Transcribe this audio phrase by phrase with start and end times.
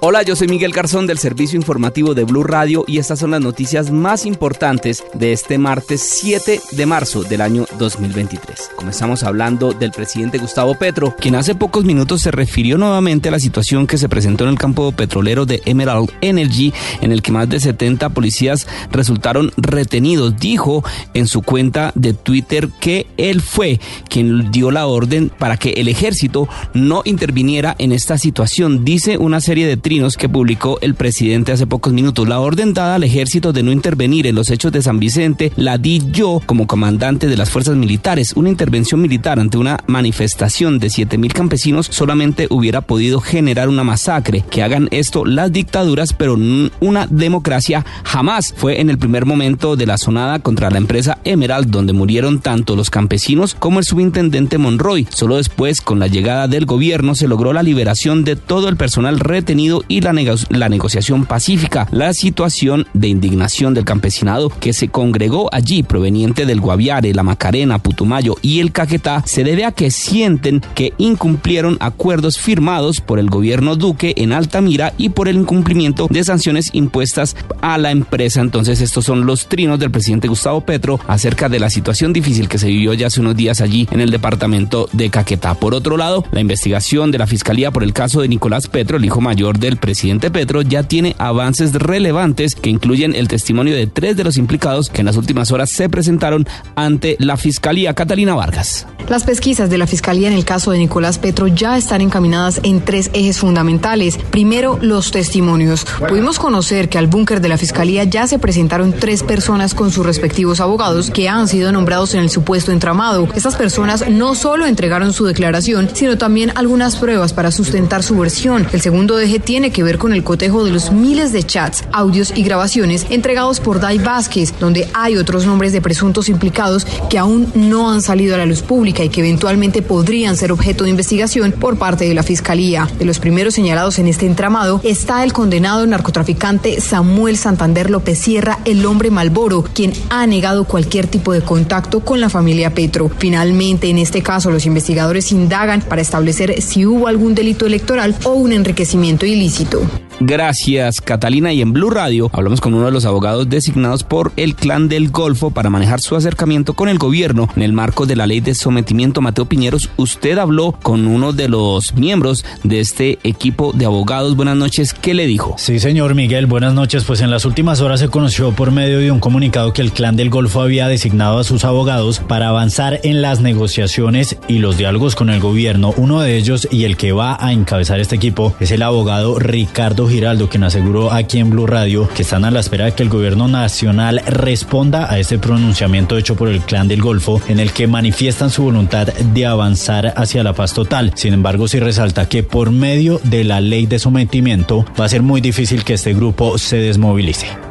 [0.00, 3.40] Hola, yo soy Miguel Garzón del Servicio Informativo de Blue Radio y estas son las
[3.40, 8.70] noticias más importantes de este martes 7 de marzo del año 2023.
[8.76, 13.40] Comenzamos hablando del presidente Gustavo Petro, quien hace pocos minutos se refirió nuevamente a la
[13.40, 17.48] situación que se presentó en el campo petrolero de Emerald Energy, en el que más
[17.48, 20.38] de 70 policías resultaron retenidos.
[20.38, 25.70] Dijo en su cuenta de Twitter que él fue quien dio la orden para que
[25.70, 28.84] el ejército no interviniera en esta situación.
[28.84, 32.28] Dice una serie de que publicó el presidente hace pocos minutos.
[32.28, 35.78] La orden dada al ejército de no intervenir en los hechos de San Vicente la
[35.78, 38.34] di yo como comandante de las fuerzas militares.
[38.36, 44.44] Una intervención militar ante una manifestación de 7.000 campesinos solamente hubiera podido generar una masacre.
[44.50, 46.36] Que hagan esto las dictaduras, pero
[46.80, 48.52] una democracia jamás.
[48.54, 52.76] Fue en el primer momento de la sonada contra la empresa Emerald, donde murieron tanto
[52.76, 55.06] los campesinos como el subintendente Monroy.
[55.08, 59.18] Solo después, con la llegada del gobierno, se logró la liberación de todo el personal
[59.18, 60.12] retenido y la,
[60.50, 61.86] la negociación pacífica.
[61.90, 67.78] La situación de indignación del campesinado que se congregó allí proveniente del Guaviare, la Macarena,
[67.78, 73.30] Putumayo y el Caquetá se debe a que sienten que incumplieron acuerdos firmados por el
[73.30, 78.40] gobierno Duque en Altamira y por el incumplimiento de sanciones impuestas a la empresa.
[78.40, 82.58] Entonces estos son los trinos del presidente Gustavo Petro acerca de la situación difícil que
[82.58, 85.54] se vivió ya hace unos días allí en el departamento de Caquetá.
[85.54, 89.04] Por otro lado, la investigación de la Fiscalía por el caso de Nicolás Petro, el
[89.04, 94.16] hijo mayor del presidente Petro ya tiene avances relevantes que incluyen el testimonio de tres
[94.16, 98.86] de los implicados que en las últimas horas se presentaron ante la Fiscalía Catalina Vargas.
[99.08, 102.82] Las pesquisas de la Fiscalía en el caso de Nicolás Petro ya están encaminadas en
[102.82, 104.18] tres ejes fundamentales.
[104.30, 105.86] Primero, los testimonios.
[106.08, 110.04] Pudimos conocer que al búnker de la Fiscalía ya se presentaron tres personas con sus
[110.04, 113.28] respectivos abogados que han sido nombrados en el supuesto entramado.
[113.34, 118.66] Estas personas no solo entregaron su declaración, sino también algunas pruebas para sustentar su versión.
[118.72, 122.32] El segundo eje tiene que ver con el cotejo de los miles de chats, audios
[122.36, 127.50] y grabaciones entregados por Dai Vázquez, donde hay otros nombres de presuntos implicados que aún
[127.56, 131.50] no han salido a la luz pública y que eventualmente podrían ser objeto de investigación
[131.50, 132.88] por parte de la Fiscalía.
[133.00, 138.60] De los primeros señalados en este entramado está el condenado narcotraficante Samuel Santander López Sierra,
[138.64, 143.10] el hombre Malboro, quien ha negado cualquier tipo de contacto con la familia Petro.
[143.18, 148.34] Finalmente, en este caso, los investigadores indagan para establecer si hubo algún delito electoral o
[148.34, 150.07] un enriquecimiento ilícito solicitud.
[150.20, 151.52] Gracias, Catalina.
[151.52, 155.10] Y en Blue Radio hablamos con uno de los abogados designados por el Clan del
[155.10, 158.56] Golfo para manejar su acercamiento con el gobierno en el marco de la ley de
[158.56, 159.20] sometimiento.
[159.20, 164.34] Mateo Piñeros, usted habló con uno de los miembros de este equipo de abogados.
[164.34, 164.92] Buenas noches.
[164.92, 165.54] ¿Qué le dijo?
[165.56, 166.46] Sí, señor Miguel.
[166.46, 167.04] Buenas noches.
[167.04, 170.16] Pues en las últimas horas se conoció por medio de un comunicado que el Clan
[170.16, 175.14] del Golfo había designado a sus abogados para avanzar en las negociaciones y los diálogos
[175.14, 175.94] con el gobierno.
[175.96, 180.07] Uno de ellos y el que va a encabezar este equipo es el abogado Ricardo
[180.08, 183.08] Giraldo, quien aseguró aquí en Blue Radio que están a la espera de que el
[183.08, 187.86] gobierno nacional responda a este pronunciamiento hecho por el Clan del Golfo, en el que
[187.86, 191.12] manifiestan su voluntad de avanzar hacia la paz total.
[191.14, 195.22] Sin embargo, sí resalta que por medio de la ley de sometimiento va a ser
[195.22, 197.67] muy difícil que este grupo se desmovilice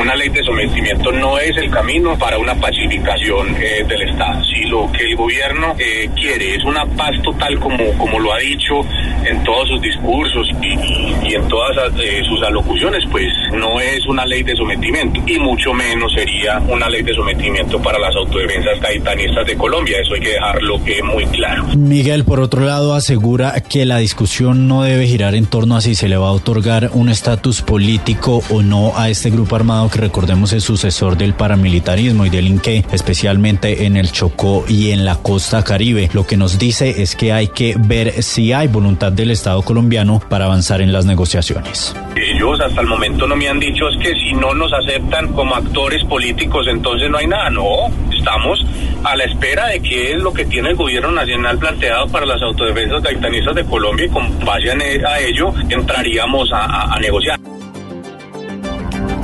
[0.00, 4.44] una ley de sometimiento no es el camino para una pacificación eh, del Estado.
[4.44, 8.38] Si lo que el gobierno eh, quiere es una paz total, como, como lo ha
[8.38, 8.80] dicho
[9.24, 14.42] en todos sus discursos y, en todas eh, sus alocuciones, pues no es una ley
[14.42, 19.56] de sometimiento y mucho menos sería una ley de sometimiento para las autodefensas gaitanistas de
[19.56, 19.98] Colombia.
[20.00, 21.64] Eso hay que dejarlo muy claro.
[21.76, 25.94] Miguel, por otro lado, asegura que la discusión no debe girar en torno a si
[25.94, 30.00] se le va a otorgar un estatus político o no a este grupo armado que
[30.00, 35.16] recordemos es sucesor del paramilitarismo y del INQUE, especialmente en el Chocó y en la
[35.16, 36.08] costa caribe.
[36.12, 40.20] Lo que nos dice es que hay que ver si hay voluntad del Estado colombiano
[40.28, 41.94] para avanzar en las negociaciones.
[42.16, 45.54] Ellos hasta el momento no me han dicho es que si no nos aceptan como
[45.54, 47.50] actores políticos entonces no hay nada.
[47.50, 48.64] No, estamos
[49.04, 52.42] a la espera de qué es lo que tiene el gobierno nacional planteado para las
[52.42, 57.45] autodefensas gaitanistas de Colombia y con base a ello entraríamos a negociar.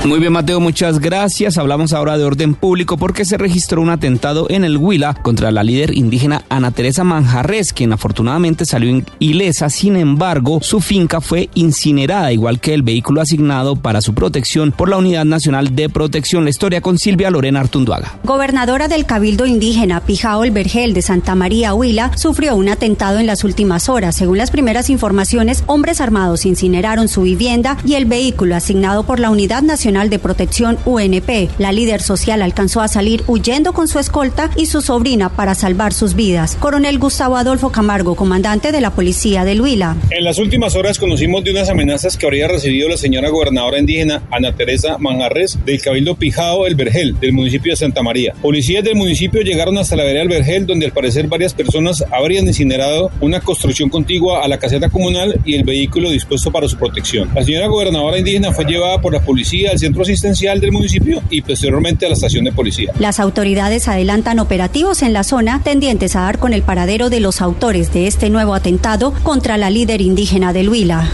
[0.04, 1.58] Muy bien, Mateo, muchas gracias.
[1.58, 5.62] Hablamos ahora de orden público porque se registró un atentado en el Huila contra la
[5.62, 9.70] líder indígena Ana Teresa Manjarres, quien afortunadamente salió ilesa.
[9.70, 14.88] Sin embargo, su finca fue incinerada, igual que el vehículo asignado para su protección por
[14.88, 16.42] la Unidad Nacional de Protección.
[16.42, 18.18] La historia con Silvia Lorena Artunduaga.
[18.24, 23.28] Gobernadora del Cabildo Indígena Pijao El Vergel de Santa María Huila sufrió un atentado en
[23.28, 24.16] las últimas horas.
[24.16, 29.30] Según las primeras informaciones, hombres armados incineraron su vivienda y el vehículo asignado por la
[29.30, 31.50] Unidad Nacional de Protección UNP.
[31.58, 35.92] La líder social alcanzó a salir huyendo con su escolta y su sobrina para salvar
[35.92, 36.56] sus vidas.
[36.58, 39.96] Coronel Gustavo Adolfo Camargo, comandante de la policía de Huila.
[40.10, 44.22] En las últimas horas conocimos de unas amenazas que habría recibido la señora gobernadora indígena
[44.30, 48.32] Ana Teresa Manjarres del Cabildo Pijao El Vergel del municipio de Santa María.
[48.40, 52.46] Policías del municipio llegaron hasta la vereda del Vergel donde al parecer varias personas habrían
[52.46, 57.30] incinerado una construcción contigua a la caseta comunal y el vehículo dispuesto para su protección.
[57.34, 61.42] La señora gobernadora indígena fue llevada por la policía al centro asistencial del municipio y
[61.42, 62.92] posteriormente a la estación de policía.
[63.00, 67.40] Las autoridades adelantan operativos en la zona tendientes a dar con el paradero de los
[67.40, 71.10] autores de este nuevo atentado contra la líder indígena del Huila.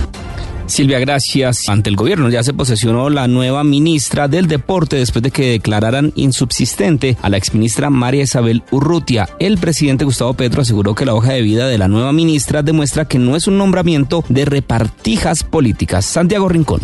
[0.66, 1.66] Silvia, gracias.
[1.68, 6.12] Ante el gobierno ya se posesionó la nueva ministra del Deporte después de que declararan
[6.14, 9.30] insubsistente a la exministra María Isabel Urrutia.
[9.38, 13.06] El presidente Gustavo Petro aseguró que la hoja de vida de la nueva ministra demuestra
[13.06, 16.04] que no es un nombramiento de repartijas políticas.
[16.04, 16.80] Santiago Rincón.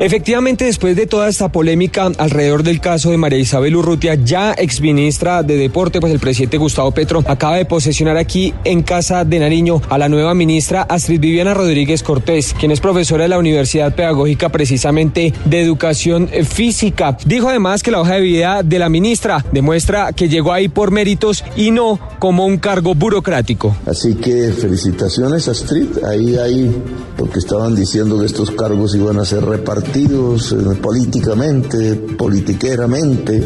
[0.00, 5.42] Efectivamente, después de toda esta polémica alrededor del caso de María Isabel Urrutia, ya exministra
[5.42, 9.82] de Deporte, pues el presidente Gustavo Petro acaba de posesionar aquí en Casa de Nariño
[9.90, 14.48] a la nueva ministra Astrid Viviana Rodríguez Cortés, quien es profesora de la Universidad Pedagógica
[14.48, 17.18] precisamente de Educación Física.
[17.26, 20.92] Dijo además que la hoja de vida de la ministra demuestra que llegó ahí por
[20.92, 23.76] méritos y no como un cargo burocrático.
[23.84, 26.74] Así que felicitaciones Astrid, ahí ahí,
[27.18, 33.42] porque estaban diciendo que estos cargos iban a ser repartidos partidos, eh, políticamente, politiqueramente,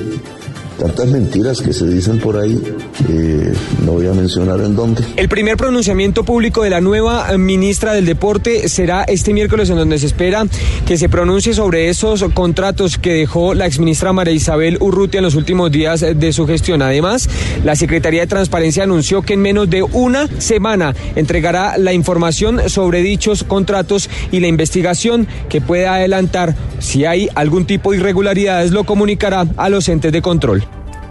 [0.79, 2.61] tantas mentiras que se dicen por ahí,
[3.09, 3.53] eh,
[3.85, 5.05] no voy a mencionar en dónde.
[5.17, 9.77] El primer pronunciamiento público de la nueva eh, ministra del Deporte será este miércoles en
[9.77, 10.47] donde se espera
[10.87, 15.35] que se pronuncie sobre esos contratos que dejó la exministra María Isabel Urrutia en los
[15.35, 16.83] últimos días de su gestión.
[16.83, 17.29] Además,
[17.65, 23.03] la Secretaría de Transparencia anunció que en menos de una semana entregará la información sobre
[23.03, 28.85] dichos contratos y la investigación que pueda adelantar si hay algún tipo de irregularidades lo
[28.85, 30.65] comunicará a los entes de control.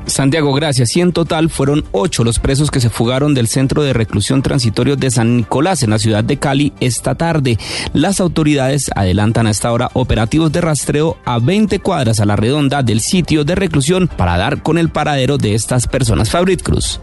[0.05, 0.95] Santiago, gracias.
[0.95, 4.95] Y en total fueron ocho los presos que se fugaron del centro de reclusión transitorio
[4.95, 7.57] de San Nicolás en la ciudad de Cali esta tarde.
[7.93, 12.83] Las autoridades adelantan a esta hora operativos de rastreo a 20 cuadras a la redonda
[12.83, 16.29] del sitio de reclusión para dar con el paradero de estas personas.
[16.29, 16.99] Fabrit Cruz.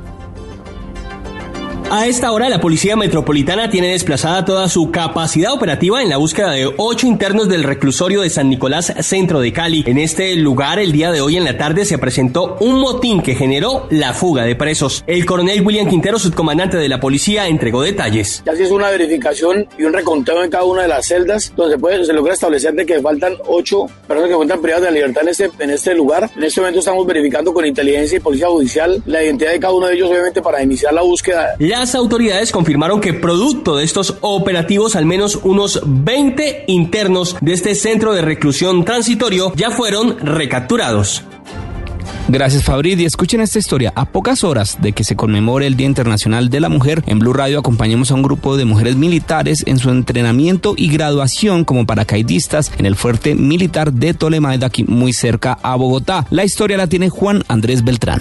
[1.92, 6.52] A esta hora, la Policía Metropolitana tiene desplazada toda su capacidad operativa en la búsqueda
[6.52, 9.82] de ocho internos del reclusorio de San Nicolás, centro de Cali.
[9.84, 13.34] En este lugar, el día de hoy en la tarde se presentó un motín que
[13.34, 15.02] generó la fuga de presos.
[15.08, 18.40] El coronel William Quintero, subcomandante de la policía, entregó detalles.
[18.46, 21.74] Ya se hizo una verificación y un reconteo en cada una de las celdas, donde
[21.74, 24.94] se, puede, se logra establecer de que faltan ocho personas que encuentran privadas de la
[24.94, 26.30] libertad en este, en este lugar.
[26.36, 29.88] En este momento estamos verificando con inteligencia y policía judicial la identidad de cada uno
[29.88, 31.56] de ellos, obviamente, para iniciar la búsqueda.
[31.80, 37.74] Las autoridades confirmaron que producto de estos operativos al menos unos 20 internos de este
[37.74, 41.24] centro de reclusión transitorio ya fueron recapturados.
[42.28, 43.94] Gracias Fabrid y escuchen esta historia.
[43.96, 47.32] A pocas horas de que se conmemore el Día Internacional de la Mujer, en Blue
[47.32, 52.72] Radio acompañamos a un grupo de mujeres militares en su entrenamiento y graduación como paracaidistas
[52.76, 56.26] en el fuerte militar de Tolemaida, aquí muy cerca a Bogotá.
[56.28, 58.20] La historia la tiene Juan Andrés Beltrán.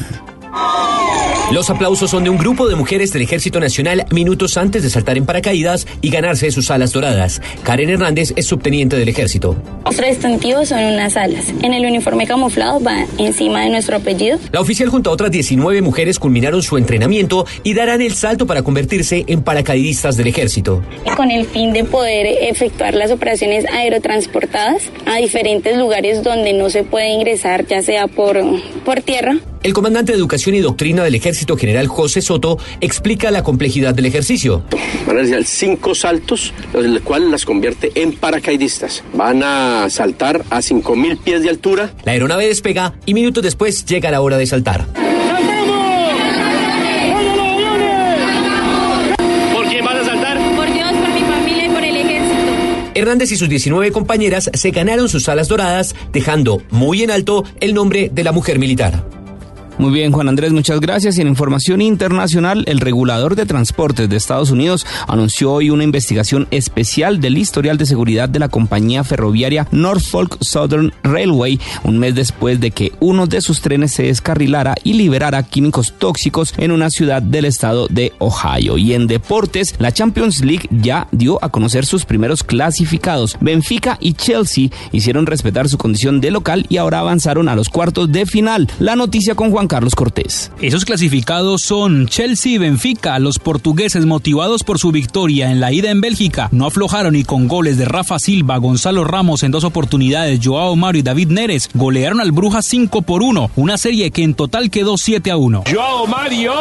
[1.51, 5.17] Los aplausos son de un grupo de mujeres del Ejército Nacional minutos antes de saltar
[5.17, 7.41] en paracaídas y ganarse sus alas doradas.
[7.63, 9.55] Karen Hernández es subteniente del Ejército.
[9.83, 11.51] Nuestro distintivo son unas alas.
[11.63, 14.37] En el uniforme camuflado va encima de nuestro apellido.
[14.51, 18.61] La oficial junto a otras 19 mujeres culminaron su entrenamiento y darán el salto para
[18.61, 20.83] convertirse en paracaidistas del Ejército.
[21.17, 26.83] Con el fin de poder efectuar las operaciones aerotransportadas a diferentes lugares donde no se
[26.83, 28.39] puede ingresar, ya sea por,
[28.85, 33.43] por tierra el comandante de Educación y Doctrina del Ejército General José Soto explica la
[33.43, 34.63] complejidad del ejercicio.
[35.05, 39.03] Van a realizar cinco saltos, el cual las convierte en paracaidistas.
[39.13, 41.93] Van a saltar a 5.000 pies de altura.
[42.03, 44.85] La aeronave despega y minutos después llega la hora de saltar.
[49.53, 50.37] ¿Por quién vas a saltar?
[50.55, 52.91] Por Dios, por mi familia y por el ejército.
[52.95, 57.73] Hernández y sus 19 compañeras se ganaron sus alas doradas, dejando muy en alto el
[57.73, 59.18] nombre de la mujer militar.
[59.79, 61.17] Muy bien, Juan Andrés, muchas gracias.
[61.17, 66.49] Y en información internacional, el regulador de transportes de Estados Unidos anunció hoy una investigación
[66.51, 72.59] especial del historial de seguridad de la compañía ferroviaria Norfolk Southern Railway, un mes después
[72.59, 77.21] de que uno de sus trenes se descarrilara y liberara químicos tóxicos en una ciudad
[77.21, 78.77] del estado de Ohio.
[78.77, 83.37] Y en deportes, la Champions League ya dio a conocer sus primeros clasificados.
[83.39, 88.11] Benfica y Chelsea hicieron respetar su condición de local y ahora avanzaron a los cuartos
[88.11, 88.67] de final.
[88.79, 90.51] La noticia con Juan Carlos Cortés.
[90.61, 93.17] Esos clasificados son Chelsea y Benfica.
[93.19, 97.47] Los portugueses motivados por su victoria en la ida en Bélgica no aflojaron y con
[97.47, 102.19] goles de Rafa Silva, Gonzalo Ramos en dos oportunidades, Joao Mario y David Neres golearon
[102.19, 105.63] al Brujas 5 por 1, una serie que en total quedó 7 a 1.
[105.71, 106.53] Joao Mario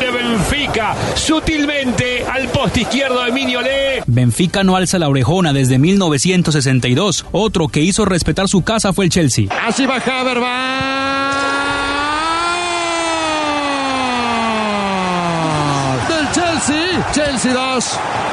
[0.00, 0.96] de Benfica
[1.36, 4.04] sutilmente al poste izquierdo de Mignolet.
[4.06, 7.26] Benfica no alza la orejona desde 1962.
[7.30, 9.48] Otro que hizo respetar su casa fue el Chelsea.
[9.66, 10.40] Así va Havertz.
[16.08, 16.32] Del
[17.12, 17.36] Chelsea.
[17.36, 17.84] Chelsea 2.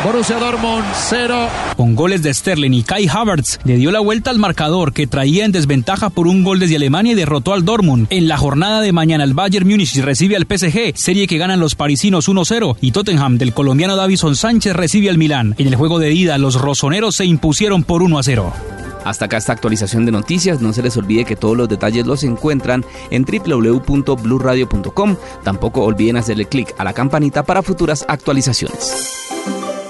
[0.06, 1.50] Borussia Dortmund 0.
[1.76, 5.44] Con goles de Sterling y Kai Havertz le dio la vuelta al marcador que traía
[5.44, 8.08] en desventaja por un gol desde Alemania y derrotó al Dortmund.
[8.10, 11.76] En la jornada de mañana el Bayern Múnich recibe al PSG, serie que ganan los
[11.76, 15.54] parisinos 1-0 y Tottenham del colombiano Davison Sánchez recibe al Milán.
[15.58, 18.73] En el juego de ida los rosoneros se impusieron por 1-0.
[19.04, 20.62] Hasta acá esta actualización de noticias.
[20.62, 25.16] No se les olvide que todos los detalles los encuentran en www.bluradio.com.
[25.44, 29.30] Tampoco olviden hacerle clic a la campanita para futuras actualizaciones.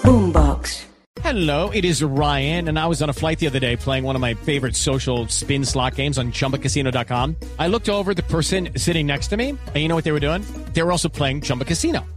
[0.03, 0.93] Boombox.
[1.23, 4.17] Hello, it is Ryan, and I was on a flight the other day playing one
[4.17, 7.37] of my favorite social spin slot games on chumbacasino.com.
[7.57, 10.19] I looked over the person sitting next to me, and you know what they were
[10.19, 10.43] doing?
[10.73, 12.03] They were also playing Chumba Casino.